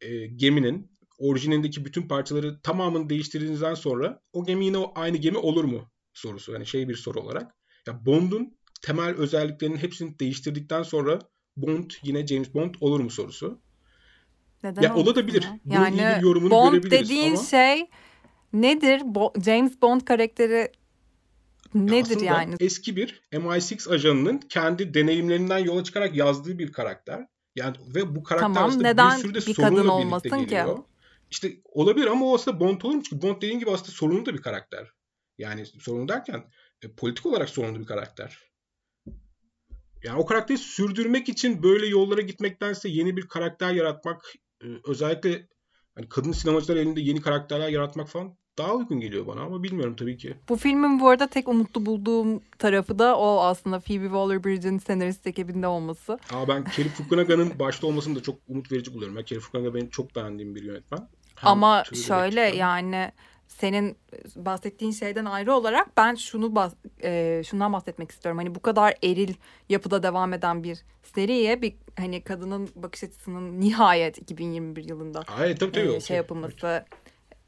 [0.00, 5.90] e, geminin orijinindeki bütün parçaları tamamını değiştirdiğinizden sonra o gemi yine aynı gemi olur mu
[6.14, 6.52] sorusu.
[6.52, 7.54] Yani şey bir soru olarak.
[7.86, 11.18] Ya Bond'un temel özelliklerinin hepsini değiştirdikten sonra
[11.56, 13.60] Bond yine James Bond olur mu sorusu.
[14.62, 15.42] Neden ya olabilir.
[15.42, 15.60] Ya?
[15.64, 17.44] Yani bir yorumunu Bond dediğin ama...
[17.44, 17.86] şey
[18.52, 19.00] nedir?
[19.00, 20.72] Bo- James Bond karakteri
[21.74, 22.56] nedir ya yani?
[22.60, 27.26] Eski bir MI6 ajanının kendi deneyimlerinden yola çıkarak yazdığı bir karakter.
[27.56, 30.44] Yani ve bu karakter tamam, aslında neden bir sürü de bir kadın olmasın.
[30.44, 30.64] Ki?
[31.30, 33.02] İşte olabilir ama o aslında Bond olur mu?
[33.02, 34.88] Çünkü Bond dediğin gibi aslında sorunlu da bir karakter.
[35.38, 36.44] Yani sorunlu derken
[36.82, 38.38] e, politik olarak sorunlu bir karakter.
[40.04, 45.48] Yani o karakteri sürdürmek için böyle yollara gitmektense yeni bir karakter yaratmak e, özellikle
[45.94, 50.16] hani kadın sinemacılar elinde yeni karakterler yaratmak falan daha uygun geliyor bana ama bilmiyorum tabii
[50.16, 50.34] ki.
[50.48, 55.66] Bu filmin bu arada tek umutlu bulduğum tarafı da o aslında Phoebe Waller-Bridge'in senarist ekibinde
[55.66, 56.18] olması.
[56.32, 59.16] Aa ben Kerry Fukunaga'nın başta olmasını da çok umut verici buluyorum.
[59.16, 61.08] Ben Kerry Fukunaga benim çok beğendiğim bir yönetmen.
[61.34, 63.12] Hem ama şöyle yani
[63.48, 63.96] senin
[64.36, 68.38] bahsettiğin şeyden ayrı olarak ben şunu bahs e, şundan bahsetmek istiyorum.
[68.38, 69.34] Hani bu kadar eril
[69.68, 70.78] yapıda devam eden bir
[71.14, 76.66] seriye bir hani kadının bakış açısının nihayet 2021 yılında Hayır, tabii, tabii, e, şey yapılması
[76.66, 77.01] evet.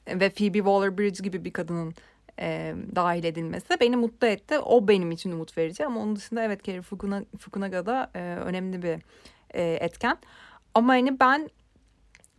[0.09, 1.95] Ve Phoebe Waller-Bridge gibi bir kadının
[2.41, 4.59] e, dahil edilmesi beni mutlu etti.
[4.59, 6.83] O benim için umut verici ama onun dışında evet Kerry
[7.39, 8.99] Fukunaga, da e, önemli bir
[9.55, 10.19] e, etken.
[10.75, 11.51] Ama hani ben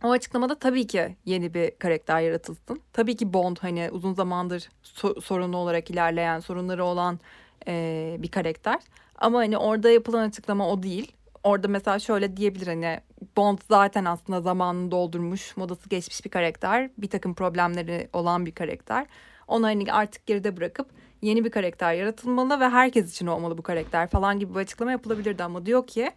[0.04, 2.80] O açıklamada tabii ki yeni bir karakter yaratılsın.
[2.92, 7.20] Tabii ki Bond hani uzun zamandır so- sorunlu olarak ilerleyen, sorunları olan
[7.68, 8.80] e, bir karakter.
[9.16, 11.12] Ama hani orada yapılan açıklama o değil.
[11.46, 13.00] Orada mesela şöyle diyebilir hani
[13.36, 16.90] Bond zaten aslında zamanını doldurmuş, modası geçmiş bir karakter.
[16.98, 19.06] Bir takım problemleri olan bir karakter.
[19.48, 20.86] Onu hani artık geride bırakıp
[21.22, 25.44] yeni bir karakter yaratılmalı ve herkes için olmalı bu karakter falan gibi bir açıklama yapılabilirdi
[25.44, 26.10] ama diyor ki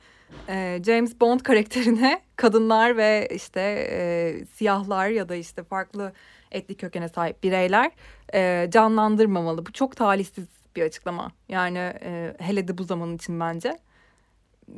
[0.47, 6.13] e, James Bond karakterine kadınlar ve işte e, siyahlar ya da işte farklı
[6.51, 7.91] etnik kökene sahip bireyler
[8.33, 9.65] e, canlandırmamalı.
[9.65, 11.31] Bu çok talihsiz bir açıklama.
[11.49, 11.93] Yani
[12.39, 13.77] hele de bu zaman için bence.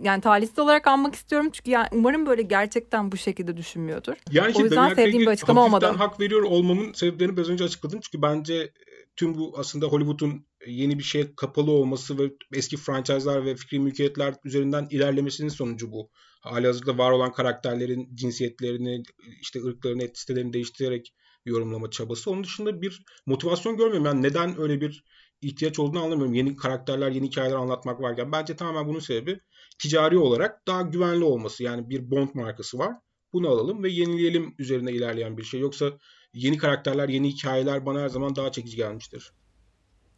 [0.02, 4.14] Yani talihsiz olarak anmak istiyorum çünkü yani umarım böyle gerçekten bu şekilde düşünmüyordur.
[4.32, 5.86] Yani o yüzden sevdiğim bir açıklama olmadı.
[5.86, 8.00] hak veriyor olmamın sebeplerini biraz önce açıkladım.
[8.04, 8.72] Çünkü bence
[9.16, 12.24] tüm bu aslında Hollywood'un yeni bir şeye kapalı olması ve
[12.54, 16.10] eski franchise'lar ve fikri mülkiyetler üzerinden ilerlemesinin sonucu bu.
[16.42, 19.04] Hali hazırda var olan karakterlerin cinsiyetlerini,
[19.42, 21.14] işte ırklarını, etnisitelerini değiştirerek
[21.46, 22.32] yorumlama çabası.
[22.32, 24.06] Onun dışında bir motivasyon görmüyorum.
[24.06, 25.04] Yani neden öyle bir
[25.42, 26.34] ihtiyaç olduğunu anlamıyorum.
[26.34, 28.32] Yeni karakterler, yeni hikayeler anlatmak varken.
[28.32, 29.40] Bence tamamen bunun sebebi
[29.80, 31.64] ticari olarak daha güvenli olması.
[31.64, 32.94] Yani bir Bond markası var.
[33.34, 35.60] Bunu alalım ve yenileyelim üzerine ilerleyen bir şey.
[35.60, 35.92] Yoksa
[36.34, 39.34] yeni karakterler, yeni hikayeler bana her zaman daha çekici gelmiştir.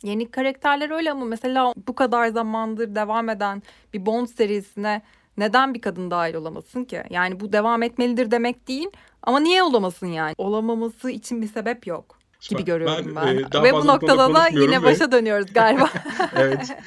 [0.04, 5.02] Yeni karakterler öyle ama mesela bu kadar zamandır devam eden bir Bond serisine
[5.38, 7.04] neden bir kadın dahil olamasın ki?
[7.10, 8.88] Yani bu devam etmelidir demek değil
[9.22, 10.36] ama niye olamasın yani?
[10.38, 13.26] Olamaması için bir sebep yok gibi görüyorum ben.
[13.26, 13.60] ben.
[13.60, 14.84] E, ve bu noktada da yine ve...
[14.84, 15.90] başa dönüyoruz galiba.
[16.36, 16.78] evet.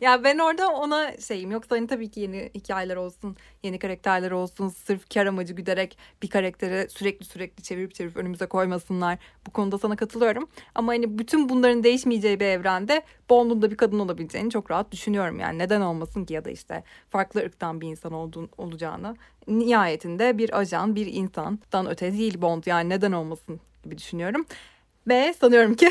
[0.00, 4.68] ya ben orada ona şeyim yoksa hani tabii ki yeni hikayeler olsun, yeni karakterler olsun,
[4.68, 9.18] sırf kar amacı güderek bir karakteri sürekli sürekli çevirip çevirip önümüze koymasınlar.
[9.46, 10.48] Bu konuda sana katılıyorum.
[10.74, 15.40] Ama hani bütün bunların değişmeyeceği bir evrende Bond'un da bir kadın olabileceğini çok rahat düşünüyorum.
[15.40, 19.16] Yani neden olmasın ki ya da işte farklı ırktan bir insan olduğun, olacağını.
[19.48, 24.46] Nihayetinde bir ajan, bir insandan öte değil Bond yani neden olmasın gibi düşünüyorum.
[25.08, 25.88] Ve sanıyorum ki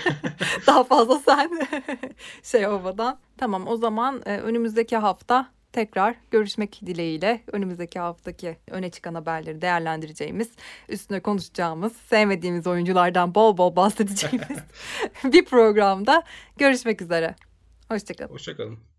[0.66, 1.50] daha fazla sen
[2.42, 3.18] şey olmadan.
[3.38, 10.50] Tamam o zaman e, önümüzdeki hafta tekrar görüşmek dileğiyle önümüzdeki haftaki öne çıkan haberleri değerlendireceğimiz,
[10.88, 14.58] üstüne konuşacağımız, sevmediğimiz oyunculardan bol bol bahsedeceğimiz
[15.24, 16.22] bir programda
[16.56, 17.34] görüşmek üzere.
[17.88, 18.32] Hoşçakalın.
[18.32, 18.89] Hoşçakalın.